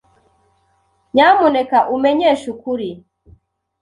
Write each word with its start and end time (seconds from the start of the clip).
Nyamuneka 1.13 1.77
umenyeshe 1.95 2.45
ukuri. 2.53 2.89